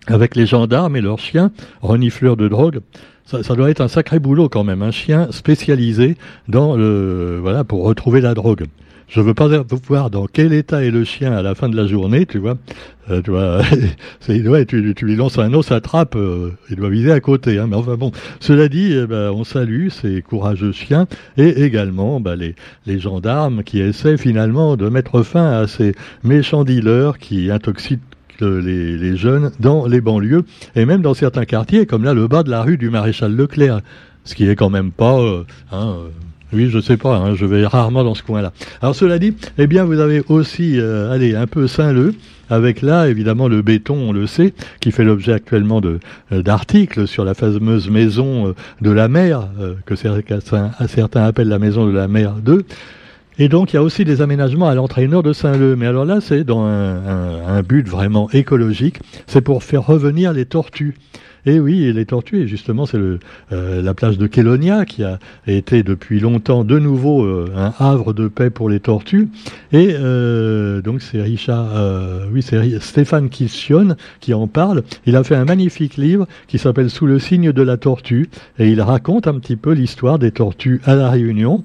avec 0.08 0.36
les 0.36 0.48
gendarmes 0.48 0.96
et 0.96 1.02
leurs 1.02 1.20
chiens 1.20 1.52
renifleurs 1.82 2.38
de 2.38 2.48
drogue. 2.48 2.80
Ça, 3.26 3.44
ça, 3.44 3.56
doit 3.56 3.70
être 3.70 3.82
un 3.82 3.88
sacré 3.88 4.18
boulot 4.18 4.50
quand 4.50 4.64
même, 4.64 4.82
un 4.82 4.90
chien 4.90 5.28
spécialisé 5.32 6.18
dans 6.48 6.76
le 6.76 7.38
voilà 7.40 7.64
pour 7.64 7.84
retrouver 7.84 8.22
la 8.22 8.34
drogue. 8.34 8.66
Je 9.10 9.22
veux 9.22 9.34
pas 9.34 9.48
voir 9.88 10.12
dans 10.12 10.28
quel 10.28 10.54
état 10.54 10.84
est 10.84 10.92
le 10.92 11.04
chien 11.04 11.32
à 11.32 11.42
la 11.42 11.56
fin 11.56 11.68
de 11.68 11.76
la 11.76 11.88
journée, 11.88 12.28
tu 12.28 12.38
vois. 12.38 12.58
Euh, 13.10 13.24
tu 13.24 13.32
vois, 13.32 13.62
ouais, 14.30 14.66
tu, 14.66 14.94
tu, 14.94 15.06
lui 15.06 15.16
lances 15.16 15.40
un 15.40 15.52
os, 15.56 15.72
à 15.72 15.82
trappe, 15.82 16.16
euh, 16.16 16.52
il 16.70 16.76
doit 16.76 16.90
viser 16.90 17.12
à 17.12 17.20
côté. 17.20 17.58
Hein, 17.58 17.66
mais 17.68 17.76
enfin 17.76 17.96
bon, 17.96 18.12
cela 18.40 18.70
dit, 18.70 18.94
eh 18.94 19.08
ben, 19.08 19.32
on 19.32 19.44
salue 19.44 19.90
ces 19.90 20.22
courageux 20.22 20.72
chiens 20.74 21.08
et 21.38 21.64
également 21.64 22.20
bah, 22.20 22.36
les, 22.36 22.54
gendarmes 23.00 23.64
qui 23.64 23.80
essaient 23.82 24.18
finalement 24.18 24.78
de 24.78 24.90
mettre 24.90 25.24
fin 25.24 25.54
à 25.54 25.66
ces 25.66 25.96
méchants 26.24 26.64
dealers 26.64 27.18
qui 27.18 27.50
intoxiquent 27.50 28.02
les, 28.40 29.18
jeunes 29.18 29.52
dans 29.60 29.88
les 29.88 30.02
banlieues 30.02 30.44
et 30.76 30.86
même 30.86 31.02
dans 31.02 31.16
certains 31.16 31.46
quartiers, 31.46 31.88
comme 31.88 32.04
là 32.04 32.14
le 32.14 32.28
bas 32.28 32.44
de 32.44 32.52
la 32.52 32.62
rue 32.62 32.78
du 32.78 32.92
maréchal 32.92 33.36
Leclerc, 33.36 33.82
ce 34.24 34.36
qui 34.36 34.48
est 34.48 34.56
quand 34.56 34.70
même 34.70 34.92
pas 34.92 35.20
euh, 35.20 35.44
hein, 35.72 35.96
oui, 36.54 36.70
je 36.70 36.80
sais 36.80 36.98
pas, 36.98 37.16
hein, 37.16 37.36
je 37.36 37.46
vais 37.46 37.66
rarement 37.66 38.04
dans 38.04 38.16
ce 38.16 38.24
coin-là. 38.24 38.52
Alors 38.82 38.96
cela 38.96 39.20
dit, 39.20 39.36
eh 39.58 39.68
bien 39.68 39.84
vous 39.84 40.00
avez 40.00 40.22
aussi, 40.30 40.80
euh, 40.80 41.12
allez, 41.12 41.36
un 41.36 41.48
peu 41.48 41.68
Saint-Leu, 41.68 42.14
avec 42.50 42.82
là, 42.82 43.08
évidemment, 43.08 43.48
le 43.48 43.62
béton, 43.62 43.96
on 43.96 44.12
le 44.12 44.26
sait, 44.26 44.54
qui 44.80 44.92
fait 44.92 45.04
l'objet 45.04 45.34
actuellement 45.34 45.82
de 45.82 46.00
d'articles 46.32 47.08
sur 47.08 47.24
la 47.24 47.36
fameuse 47.36 47.90
maison 47.90 48.56
de 48.82 48.92
la 48.92 49.08
mer, 49.08 49.48
que 49.86 49.96
certains, 49.96 50.72
appellent 51.24 51.48
la 51.48 51.60
maison 51.60 51.86
de 51.86 51.92
la 51.92 52.08
mer 52.08 52.34
2. 52.42 52.66
Et 53.42 53.48
donc, 53.48 53.72
il 53.72 53.78
y 53.78 53.80
a 53.80 53.84
aussi 53.84 54.04
des 54.04 54.22
aménagements 54.22 54.68
à 54.68 54.76
l'entraîneur 54.76 55.24
de 55.24 55.32
Saint-Leu. 55.32 55.78
Mais 55.78 55.88
alors 55.88 56.04
là, 56.04 56.20
c'est 56.20 56.44
dans 56.44 56.66
un, 56.66 57.62
but 57.64 57.88
vraiment 57.88 58.30
écologique. 58.32 59.00
C'est 59.28 59.42
pour 59.42 59.64
faire 59.64 59.86
revenir 59.86 60.34
les 60.34 60.46
tortues. 60.46 60.96
Et 61.46 61.60
oui, 61.60 61.92
les 61.94 62.06
tortues, 62.06 62.48
justement, 62.48 62.86
c'est 62.86 62.98
euh, 62.98 63.82
la 63.82 63.94
plage 63.94 64.18
de 64.18 64.28
Kélonia 64.28 64.86
qui 64.86 65.04
a 65.04 65.20
été 65.48 65.84
depuis 65.84 66.20
longtemps 66.20 66.64
de 66.64 66.80
nouveau 66.80 67.24
euh, 67.24 67.52
un 67.56 67.74
havre 67.80 68.14
de 68.14 68.28
paix 68.28 68.50
pour 68.50 68.70
les 68.70 68.80
tortues. 68.80 69.30
Et 69.72 69.90
euh, 69.92 70.82
donc 70.82 71.02
c'est 71.02 71.22
Richard, 71.22 71.70
oui, 72.32 72.42
c'est 72.42 72.80
Stéphane 72.80 73.30
Kission 73.30 73.96
qui 74.20 74.34
en 74.34 74.48
parle. 74.48 74.84
Il 75.06 75.16
a 75.16 75.24
fait 75.24 75.36
un 75.36 75.46
magnifique 75.46 75.98
livre 75.98 76.28
qui 76.48 76.58
s'appelle 76.58 76.90
Sous 76.90 77.06
le 77.06 77.20
signe 77.20 77.52
de 77.52 77.62
la 77.62 77.78
tortue, 77.78 78.30
et 78.58 78.70
il 78.70 78.82
raconte 78.82 79.28
un 79.28 79.40
petit 79.40 79.56
peu 79.56 79.72
l'histoire 79.72 80.20
des 80.20 80.32
tortues 80.32 80.82
à 80.86 80.96
la 80.96 81.10
Réunion. 81.10 81.64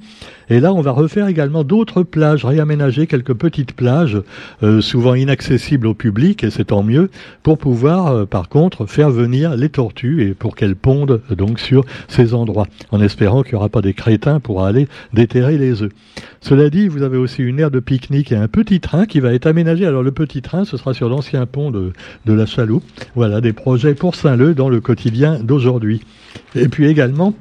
Et 0.50 0.60
là, 0.60 0.72
on 0.72 0.80
va 0.80 0.90
refaire 0.90 1.28
également 1.28 1.64
d'autres 1.64 2.02
plages, 2.02 2.44
réaménager 2.44 3.06
quelques 3.06 3.34
petites 3.34 3.74
plages, 3.74 4.20
euh, 4.62 4.80
souvent 4.80 5.14
inaccessibles 5.14 5.86
au 5.86 5.94
public, 5.94 6.44
et 6.44 6.50
c'est 6.50 6.66
tant 6.66 6.82
mieux, 6.82 7.10
pour 7.42 7.58
pouvoir, 7.58 8.08
euh, 8.08 8.24
par 8.26 8.48
contre, 8.48 8.86
faire 8.86 9.10
venir 9.10 9.56
les 9.56 9.68
tortues 9.68 10.28
et 10.28 10.34
pour 10.34 10.54
qu'elles 10.54 10.76
pondent 10.76 11.20
donc 11.36 11.60
sur 11.60 11.84
ces 12.08 12.34
endroits, 12.34 12.66
en 12.90 13.00
espérant 13.00 13.42
qu'il 13.42 13.52
n'y 13.52 13.58
aura 13.58 13.68
pas 13.68 13.82
des 13.82 13.94
crétins 13.94 14.40
pour 14.40 14.64
aller 14.64 14.88
déterrer 15.12 15.58
les 15.58 15.82
œufs. 15.82 15.92
Cela 16.40 16.68
dit, 16.68 16.88
vous 16.88 17.02
avez 17.02 17.16
aussi 17.16 17.42
une 17.42 17.58
aire 17.58 17.70
de 17.70 17.80
pique-nique 17.80 18.32
et 18.32 18.36
un 18.36 18.48
petit 18.48 18.80
train 18.80 19.06
qui 19.06 19.20
va 19.20 19.32
être 19.32 19.46
aménagé. 19.46 19.86
Alors 19.86 20.02
le 20.02 20.12
petit 20.12 20.42
train, 20.42 20.64
ce 20.64 20.76
sera 20.76 20.92
sur 20.92 21.08
l'ancien 21.08 21.46
pont 21.46 21.70
de, 21.70 21.92
de 22.26 22.32
la 22.32 22.44
Chaloupe. 22.44 22.84
Voilà, 23.14 23.40
des 23.40 23.54
projets 23.54 23.94
pour 23.94 24.14
Saint-Leu 24.14 24.54
dans 24.54 24.68
le 24.68 24.80
quotidien 24.80 25.38
d'aujourd'hui. 25.42 26.02
Et 26.54 26.68
puis 26.68 26.86
également, 26.86 27.34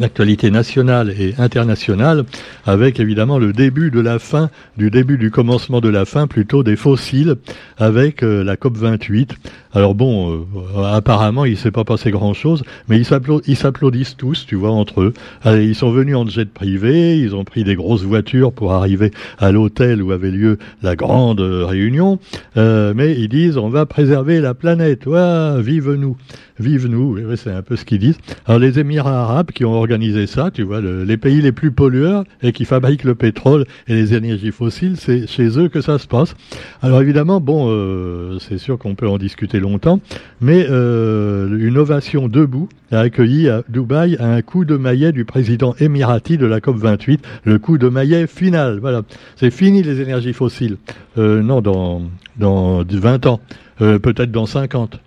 l'actualité 0.00 0.50
nationale 0.50 1.14
et 1.18 1.34
internationale, 1.38 2.24
avec 2.64 2.98
évidemment 2.98 3.38
le 3.38 3.52
début 3.52 3.90
de 3.90 4.00
la 4.00 4.18
fin, 4.18 4.50
du 4.76 4.90
début 4.90 5.18
du 5.18 5.30
commencement 5.30 5.80
de 5.80 5.88
la 5.88 6.04
fin 6.04 6.26
plutôt 6.26 6.62
des 6.62 6.76
fossiles, 6.76 7.36
avec 7.76 8.22
euh, 8.22 8.42
la 8.42 8.56
COP 8.56 8.76
28. 8.76 9.34
Alors 9.72 9.94
bon, 9.94 10.46
euh, 10.74 10.82
apparemment 10.82 11.44
il 11.44 11.56
s'est 11.56 11.70
pas 11.70 11.84
passé 11.84 12.10
grand-chose, 12.10 12.64
mais 12.88 12.98
ils 12.98 13.56
s'applaudissent 13.56 14.16
tous, 14.16 14.46
tu 14.46 14.56
vois, 14.56 14.70
entre 14.70 15.02
eux. 15.02 15.14
ils 15.44 15.74
sont 15.74 15.92
venus 15.92 16.16
en 16.16 16.26
jet 16.26 16.50
privé, 16.50 17.18
ils 17.18 17.36
ont 17.36 17.44
pris 17.44 17.62
des 17.62 17.76
grosses 17.76 18.02
voitures 18.02 18.52
pour 18.52 18.72
arriver 18.72 19.12
à 19.38 19.52
l'hôtel 19.52 20.02
où 20.02 20.12
avait 20.12 20.30
lieu 20.30 20.58
la 20.82 20.96
grande 20.96 21.40
réunion, 21.40 22.18
euh, 22.56 22.94
mais 22.96 23.12
ils 23.12 23.28
disent 23.28 23.58
on 23.58 23.68
va 23.68 23.86
préserver 23.86 24.40
la 24.40 24.54
planète, 24.54 25.06
ouais, 25.06 25.62
vive 25.62 25.92
nous 25.92 26.16
vive 26.60 26.86
nous, 26.86 27.18
c'est 27.36 27.50
un 27.50 27.62
peu 27.62 27.76
ce 27.76 27.84
qu'ils 27.84 27.98
disent. 27.98 28.18
Alors 28.46 28.58
les 28.58 28.78
Émirats 28.78 29.22
arabes 29.22 29.50
qui 29.50 29.64
ont 29.64 29.72
organisé 29.72 30.26
ça, 30.26 30.50
tu 30.52 30.62
vois, 30.62 30.80
les 30.80 31.16
pays 31.16 31.40
les 31.40 31.52
plus 31.52 31.70
pollueurs 31.70 32.24
et 32.42 32.52
qui 32.52 32.64
fabriquent 32.64 33.04
le 33.04 33.14
pétrole 33.14 33.64
et 33.88 33.94
les 33.94 34.14
énergies 34.14 34.52
fossiles, 34.52 34.96
c'est 34.96 35.26
chez 35.26 35.58
eux 35.58 35.68
que 35.68 35.80
ça 35.80 35.98
se 35.98 36.06
passe. 36.06 36.34
Alors 36.82 37.00
évidemment, 37.00 37.40
bon, 37.40 37.66
euh, 37.68 38.38
c'est 38.38 38.58
sûr 38.58 38.78
qu'on 38.78 38.94
peut 38.94 39.08
en 39.08 39.18
discuter 39.18 39.60
longtemps, 39.60 40.00
mais 40.40 40.66
euh, 40.70 41.58
une 41.58 41.78
ovation 41.78 42.28
debout 42.28 42.68
a 42.92 43.00
accueilli 43.00 43.48
à 43.48 43.62
Dubaï 43.68 44.16
un 44.20 44.42
coup 44.42 44.64
de 44.64 44.76
maillet 44.76 45.12
du 45.12 45.24
président 45.24 45.74
émirati 45.80 46.38
de 46.38 46.46
la 46.46 46.60
COP 46.60 46.76
28, 46.76 47.24
le 47.44 47.58
coup 47.58 47.78
de 47.78 47.88
maillet 47.88 48.26
final. 48.26 48.78
Voilà, 48.80 49.02
c'est 49.36 49.50
fini 49.50 49.82
les 49.82 50.00
énergies 50.00 50.32
fossiles. 50.32 50.76
Euh, 51.18 51.42
non, 51.42 51.60
dans 51.60 52.02
dans 52.38 52.82
20 52.84 53.26
ans, 53.26 53.40
peut-être 53.78 54.30
dans 54.30 54.46
50. 54.46 55.00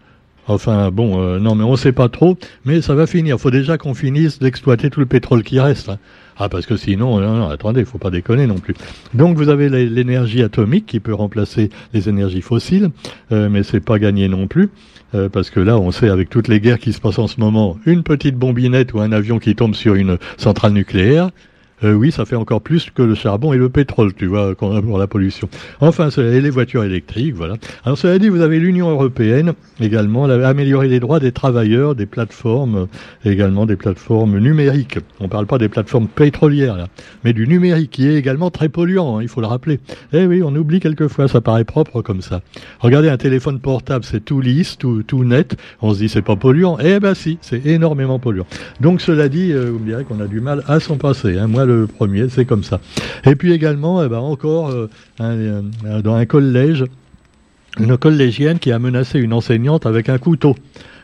Enfin 0.48 0.92
bon, 0.92 1.22
euh, 1.22 1.40
non 1.40 1.56
mais 1.56 1.64
on 1.64 1.72
ne 1.72 1.78
sait 1.78 1.94
pas 1.94 2.10
trop, 2.10 2.38
mais 2.66 2.82
ça 2.82 2.96
va 2.96 3.08
finir. 3.08 3.38
Il 3.38 3.40
faut 3.40 3.52
déjà 3.52 3.78
qu'on 3.78 3.94
finisse 3.94 4.40
d'exploiter 4.40 4.90
tout 4.90 5.00
le 5.00 5.06
pétrole 5.06 5.44
qui 5.44 5.60
reste. 5.60 5.90
Hein. 5.90 6.00
Ah 6.38 6.50
parce 6.50 6.66
que 6.66 6.76
sinon, 6.76 7.20
non, 7.20 7.36
non, 7.36 7.50
attendez, 7.50 7.82
il 7.82 7.86
faut 7.86 8.00
pas 8.00 8.10
déconner 8.10 8.48
non 8.48 8.58
plus. 8.58 8.74
Donc 9.14 9.38
vous 9.38 9.50
avez 9.50 9.70
l'énergie 9.70 10.42
atomique 10.42 10.86
qui 10.86 11.00
peut 11.00 11.14
remplacer 11.14 11.70
les 11.94 12.10
énergies 12.10 12.42
fossiles, 12.42 12.90
euh, 13.32 13.50
mais 13.50 13.64
c'est 13.64 13.80
pas 13.80 14.00
gagné 14.00 14.28
non 14.28 14.48
plus. 14.48 14.70
Euh, 15.16 15.30
parce 15.30 15.52
que 15.52 15.60
là, 15.60 15.78
on 15.78 15.92
sait 15.92 16.10
avec 16.10 16.30
toutes 16.30 16.48
les 16.48 16.60
guerres 16.60 16.80
qui 16.80 16.92
se 16.92 17.00
passent 17.00 17.20
en 17.20 17.28
ce 17.28 17.40
moment, 17.40 17.78
une 17.86 18.02
petite 18.02 18.36
bombinette 18.36 18.94
ou 18.94 19.00
un 19.00 19.12
avion 19.12 19.38
qui 19.38 19.56
tombe 19.56 19.76
sur 19.76 19.94
une 19.94 20.18
centrale 20.38 20.74
nucléaire, 20.74 21.30
euh, 21.84 21.94
oui, 21.94 22.12
ça 22.12 22.26
fait 22.26 22.36
encore 22.36 22.62
plus 22.62 22.90
que 22.90 23.02
le 23.02 23.16
charbon 23.16 23.54
et 23.54 23.58
le 23.58 23.70
pétrole, 23.70 24.14
tu 24.14 24.26
vois, 24.26 24.56
pour 24.56 24.98
la 24.98 25.08
pollution. 25.08 25.50
Enfin, 25.82 26.10
et 26.10 26.42
les 26.42 26.50
voitures 26.50 26.84
électriques, 26.84 27.36
voilà. 27.36 27.56
Alors, 27.84 27.98
cela 27.98 28.20
dit, 28.20 28.30
vous 28.30 28.42
avez 28.42 28.60
l'Union 28.60 28.90
européenne 28.90 29.54
également, 29.80 30.26
améliorer 30.26 30.88
les 30.88 31.00
droits 31.00 31.20
des 31.20 31.32
travailleurs, 31.32 31.96
des 31.96 32.06
plateformes, 32.06 32.88
également 33.26 33.66
des 33.66 33.76
plateformes 33.76 34.40
numériques. 34.40 35.00
On 35.20 35.26
ne 35.26 35.30
parle 35.30 35.46
pas 35.46 35.58
des 35.58 35.70
plateformes 35.70 36.08
pétrolières, 36.08 36.78
là, 36.78 36.88
mais 37.24 37.34
du 37.34 37.48
numérique, 37.48 37.92
qui 37.92 38.08
est 38.08 38.16
également 38.16 38.50
très 38.50 38.70
polluant, 38.70 39.18
hein, 39.18 39.22
il 39.22 39.28
faut 39.28 39.42
le 39.42 39.48
rappeler. 39.48 39.80
Eh 40.14 40.26
oui, 40.26 40.42
on 40.44 40.56
oublie 40.56 40.80
quelquefois, 40.80 41.28
ça 41.28 41.42
paraît 41.42 41.64
propre 41.64 42.02
comme 42.02 42.22
ça. 42.22 42.42
Regardez 42.80 43.10
un 43.10 43.18
téléphone 43.18 43.60
portable, 43.60 44.06
c'est 44.06 44.24
tout 44.24 44.42
lisse, 44.42 44.78
tout, 44.78 45.24
net. 45.24 45.56
On 45.82 45.94
se 45.94 46.00
dit, 46.00 46.10
c'est 46.10 46.22
pas 46.22 46.36
polluant. 46.36 46.78
Eh 46.84 47.00
ben 47.00 47.14
si, 47.14 47.38
c'est 47.42 47.66
énormément 47.66 48.20
polluant. 48.20 48.46
Donc, 48.82 49.02
cela 49.02 49.30
dit, 49.30 49.52
euh, 49.52 49.72
vous 49.72 49.80
me 49.80 49.86
direz 49.86 50.04
qu'on 50.04 50.20
a 50.20 50.28
du 50.28 50.42
mal 50.42 50.64
à 50.68 50.80
s'en 50.80 50.98
passer. 50.98 51.38
Hein. 51.38 51.48
Moi, 51.48 51.66
premier, 51.86 52.30
c'est 52.30 52.46
comme 52.46 52.64
ça. 52.64 52.80
Et 53.26 53.36
puis 53.36 53.54
également, 53.54 54.04
eh 54.04 54.10
ben, 54.10 54.20
encore 54.20 54.70
euh, 54.70 54.90
euh, 55.22 55.62
dans 56.02 56.16
un 56.16 56.26
collège, 56.26 56.86
une 57.80 57.98
collégienne 57.98 58.60
qui 58.60 58.72
a 58.72 58.80
menacé 58.80 59.20
une 59.20 59.34
enseignante 59.34 59.86
avec 59.86 60.10
un 60.10 60.18
couteau. 60.18 60.56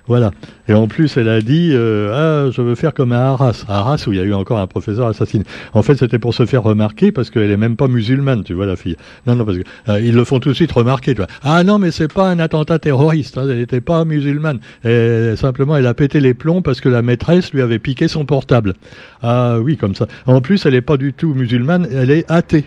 Voilà. 0.09 0.31
Et 0.67 0.73
en 0.73 0.87
plus, 0.87 1.17
elle 1.17 1.29
a 1.29 1.39
dit 1.39 1.69
euh, 1.71 2.47
Ah, 2.47 2.51
je 2.51 2.63
veux 2.63 2.73
faire 2.73 2.95
comme 2.95 3.11
à 3.11 3.27
Arras. 3.27 3.63
Arras, 3.67 4.03
où 4.07 4.11
il 4.11 4.17
y 4.17 4.19
a 4.19 4.23
eu 4.23 4.33
encore 4.33 4.57
un 4.57 4.65
professeur 4.65 5.05
assassiné. 5.05 5.43
En 5.73 5.83
fait, 5.83 5.95
c'était 5.95 6.17
pour 6.17 6.33
se 6.33 6.47
faire 6.47 6.63
remarquer 6.63 7.11
parce 7.11 7.29
qu'elle 7.29 7.51
est 7.51 7.57
même 7.57 7.75
pas 7.75 7.87
musulmane, 7.87 8.43
tu 8.43 8.55
vois, 8.55 8.65
la 8.65 8.75
fille. 8.75 8.97
Non, 9.27 9.35
non, 9.35 9.45
parce 9.45 9.59
que 9.59 10.01
ils 10.01 10.15
le 10.15 10.23
font 10.23 10.39
tout 10.39 10.49
de 10.49 10.55
suite 10.55 10.71
remarquer. 10.71 11.13
Tu 11.13 11.17
vois. 11.17 11.27
Ah 11.43 11.63
non, 11.63 11.77
mais 11.77 11.91
c'est 11.91 12.11
pas 12.11 12.27
un 12.27 12.39
attentat 12.39 12.79
terroriste. 12.79 13.37
Hein, 13.37 13.45
elle 13.51 13.59
n'était 13.59 13.81
pas 13.81 14.03
musulmane. 14.03 14.59
Et 14.83 15.35
simplement, 15.35 15.77
elle 15.77 15.85
a 15.85 15.93
pété 15.93 16.19
les 16.19 16.33
plombs 16.33 16.63
parce 16.63 16.81
que 16.81 16.89
la 16.89 17.03
maîtresse 17.03 17.53
lui 17.53 17.61
avait 17.61 17.79
piqué 17.79 18.07
son 18.07 18.25
portable. 18.25 18.73
Ah 19.21 19.59
oui, 19.61 19.77
comme 19.77 19.93
ça. 19.93 20.07
En 20.25 20.41
plus, 20.41 20.65
elle 20.65 20.73
n'est 20.73 20.81
pas 20.81 20.97
du 20.97 21.13
tout 21.13 21.35
musulmane. 21.35 21.87
Elle 21.93 22.09
est 22.09 22.25
athée. 22.31 22.65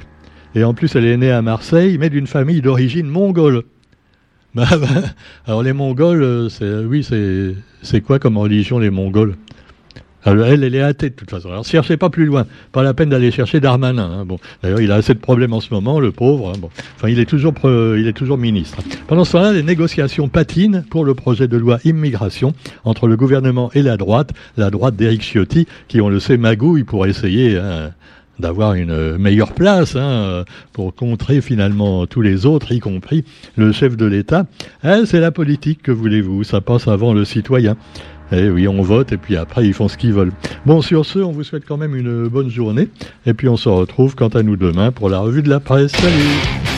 Et 0.55 0.63
en 0.63 0.75
plus, 0.75 0.95
elle 0.95 1.07
est 1.07 1.17
née 1.17 1.33
à 1.33 1.43
Marseille, 1.43 1.97
mais 1.99 2.09
d'une 2.09 2.29
famille 2.29 2.63
d'origine 2.63 3.09
mongole. 3.09 3.65
Bah, 4.55 4.67
bah, 4.79 4.87
alors 5.47 5.63
les 5.63 5.73
Mongols, 5.73 6.23
euh, 6.23 6.49
c'est, 6.51 6.85
oui, 6.85 7.03
c'est, 7.03 7.55
c'est 7.81 8.03
quoi 8.03 8.19
comme 8.19 8.37
religion 8.37 8.79
les 8.79 8.91
Mongols? 8.91 9.37
Alors, 10.25 10.47
elle, 10.47 10.63
elle 10.63 10.75
est 10.75 10.83
athée 10.83 11.09
de 11.09 11.15
toute 11.15 11.31
façon. 11.31 11.49
Alors 11.49 11.65
cherchez 11.65 11.97
pas 11.97 12.11
plus 12.11 12.27
loin. 12.27 12.47
Pas 12.71 12.83
la 12.83 12.93
peine 12.93 13.09
d'aller 13.09 13.31
chercher 13.31 13.61
Darmanin. 13.61 14.21
Hein. 14.21 14.25
Bon, 14.27 14.39
d'ailleurs, 14.63 14.81
il 14.83 14.93
a 14.93 14.97
assez 14.97 15.15
de 15.15 15.19
problèmes 15.19 15.55
en 15.55 15.61
ce 15.61 15.73
moment, 15.73 16.01
le 16.01 16.13
pauvre. 16.13 16.51
Hein. 16.51 16.59
Bon, 16.61 16.69
enfin, 16.97 17.09
il 17.09 17.19
est 17.19 17.25
toujours, 17.25 17.55
il 17.65 18.07
est 18.07 18.13
toujours 18.13 18.37
ministre. 18.37 18.79
Pendant 19.09 19.25
ce 19.25 19.33
temps-là, 19.33 19.53
les 19.53 19.63
négociations 19.63 20.29
patinent 20.29 20.85
pour 20.91 21.05
le 21.07 21.15
projet 21.15 21.49
de 21.49 21.57
loi 21.57 21.79
immigration 21.85 22.53
entre 22.85 23.09
le 23.09 23.17
gouvernement 23.17 23.71
et 23.73 23.83
la 23.83 23.97
droite, 23.97 24.33
la 24.59 24.71
droite 24.71 24.97
d'Éric 24.97 25.23
Ciotti, 25.23 25.67
qui, 25.89 26.01
on 26.01 26.09
le 26.09 26.21
sait, 26.21 26.37
magouille 26.37 26.85
pour 26.85 27.07
essayer 27.07 27.57
hein, 27.57 27.93
d'avoir 28.43 28.75
une 28.75 29.17
meilleure 29.17 29.53
place 29.53 29.97
hein, 29.97 30.45
pour 30.75 30.95
contrer 30.95 31.41
finalement 31.41 32.07
tous 32.07 32.21
les 32.21 32.45
autres, 32.45 32.73
y 32.73 32.81
compris 32.81 33.25
le 33.57 33.73
chef 33.73 33.97
de 33.97 34.05
l'État. 34.05 34.47
Hein, 34.83 35.05
c'est 35.07 35.21
la 35.21 35.31
politique, 35.31 35.83
que 35.83 35.93
voulez-vous? 35.93 36.45
Ça 36.45 36.61
passe 36.61 36.89
avant 36.89 37.15
le 37.15 37.25
citoyen. 37.25 37.77
Eh 38.33 38.49
oui, 38.49 38.67
on 38.67 38.83
vote 38.83 39.13
et 39.13 39.19
puis 39.19 39.37
après 39.37 39.67
ils 39.67 39.75
font 39.75 39.89
ce 39.89 39.97
qu'ils 39.97 40.13
veulent. 40.13 40.33
Bon, 40.67 40.81
sur 40.83 41.05
ce, 41.05 41.19
on 41.19 41.33
vous 41.33 41.45
souhaite 41.45 41.65
quand 41.67 41.77
même 41.77 41.95
une 41.95 42.29
bonne 42.29 42.49
journée 42.49 42.89
et 43.27 43.35
puis 43.35 43.49
on 43.49 43.57
se 43.57 43.69
retrouve 43.69 44.15
quant 44.15 44.29
à 44.29 44.43
nous 44.43 44.57
demain 44.57 44.91
pour 44.91 45.09
la 45.09 45.19
revue 45.19 45.43
de 45.43 45.51
la 45.51 45.61
presse. 45.61 45.93
Salut 45.93 46.72